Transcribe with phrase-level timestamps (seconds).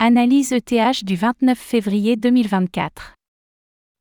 [0.00, 3.16] Analyse ETH du 29 février 2024.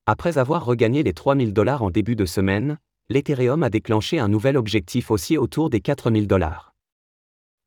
[0.06, 2.78] Après avoir regagné les 3000 dollars en début de semaine,
[3.10, 6.76] l'Ethereum a déclenché un nouvel objectif haussier autour des 4000 dollars.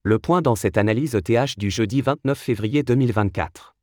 [0.05, 3.75] Le point dans cette analyse ETH du jeudi 29 février 2024.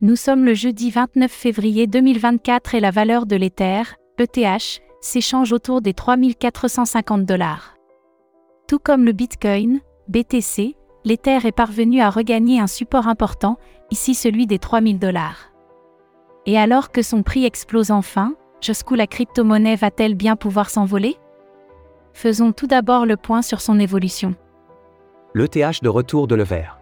[0.00, 3.82] Nous sommes le jeudi 29 février 2024 et la valeur de l'Ether,
[4.20, 7.73] ETH, s'échange autour des 3450 dollars.
[8.66, 10.74] Tout comme le Bitcoin, BTC,
[11.04, 13.58] l'Ether est parvenu à regagner un support important,
[13.90, 15.52] ici celui des 3000 dollars.
[16.46, 21.18] Et alors que son prix explose enfin, jusqu'où la crypto-monnaie va-t-elle bien pouvoir s'envoler?
[22.14, 24.34] Faisons tout d'abord le point sur son évolution.
[25.34, 26.78] L'ETH de retour de Levert.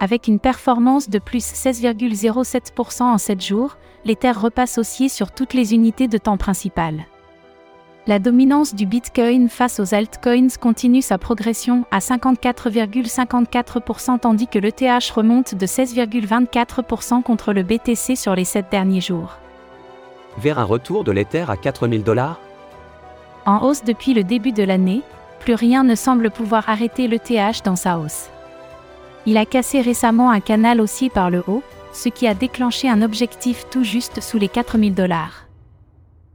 [0.00, 5.74] Avec une performance de plus 16,07% en 7 jours, l'Ether repasse haussier sur toutes les
[5.74, 7.04] unités de temps principales.
[8.06, 15.10] La dominance du Bitcoin face aux altcoins continue sa progression à 54,54% tandis que l'ETH
[15.10, 19.36] remonte de 16,24% contre le BTC sur les 7 derniers jours.
[20.38, 22.40] Vers un retour de l'Ether à 4000 dollars?
[23.44, 25.02] En hausse depuis le début de l'année,
[25.40, 28.30] plus rien ne semble pouvoir arrêter l'ETH dans sa hausse.
[29.26, 33.02] Il a cassé récemment un canal haussier par le haut, ce qui a déclenché un
[33.02, 35.47] objectif tout juste sous les 4000 dollars.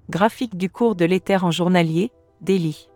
[0.09, 2.89] Graphique du cours de l'Ether en journalier, Daily.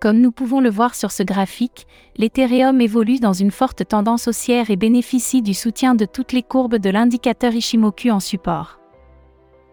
[0.00, 4.68] Comme nous pouvons le voir sur ce graphique, l'Ethereum évolue dans une forte tendance haussière
[4.68, 8.80] et bénéficie du soutien de toutes les courbes de l'indicateur Ishimoku en support.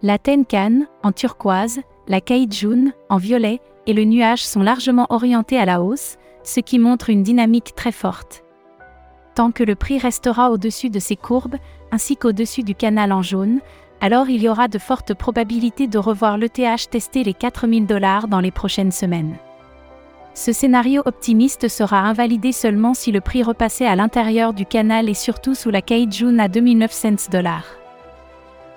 [0.04, 5.66] La Tenkan, en turquoise, la Kaijun, en violet, et le nuage sont largement orientés à
[5.66, 8.44] la hausse, ce qui montre une dynamique très forte.
[9.34, 11.58] Tant que le prix restera au-dessus de ces courbes,
[11.92, 13.62] ainsi qu'au-dessus du canal en jaune,
[14.02, 18.40] alors il y aura de fortes probabilités de revoir l'ETH tester les 4000 dollars dans
[18.40, 19.36] les prochaines semaines.
[20.34, 25.14] Ce scénario optimiste sera invalidé seulement si le prix repassait à l'intérieur du canal et
[25.14, 27.66] surtout sous la Kaijun à 2900 dollars.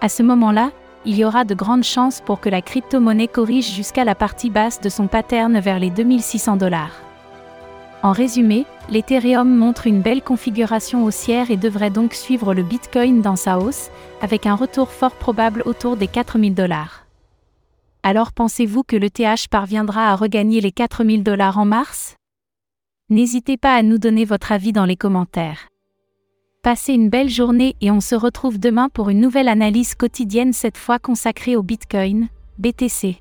[0.01, 0.71] À ce moment-là,
[1.05, 4.81] il y aura de grandes chances pour que la crypto-monnaie corrige jusqu'à la partie basse
[4.81, 7.08] de son pattern vers les 2600 dollars.
[8.03, 13.35] En résumé, l'Ethereum montre une belle configuration haussière et devrait donc suivre le Bitcoin dans
[13.35, 13.91] sa hausse,
[14.23, 17.07] avec un retour fort probable autour des 4000 dollars.
[18.05, 22.15] Alors pensez-vous que l'ETH parviendra à regagner les 4000 dollars en mars?
[23.11, 25.67] N'hésitez pas à nous donner votre avis dans les commentaires.
[26.63, 30.79] Passez une belle journée et on se retrouve demain pour une nouvelle analyse quotidienne cette
[30.79, 32.29] fois consacrée au Bitcoin,
[32.59, 33.21] BTC.